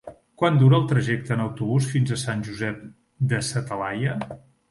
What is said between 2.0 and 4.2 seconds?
a Sant Josep de sa Talaia?